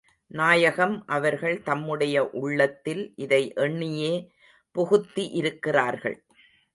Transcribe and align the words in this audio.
நாயகம் 0.31 1.03
அவர்கள் 1.07 1.61
தம்முடைய 1.61 2.29
உள்ளத்தில் 2.29 3.13
இதை 3.15 3.53
எண்ணியே 3.55 4.13
புகுத்தி 4.75 5.25
இருக்கிறார்கள். 5.31 6.17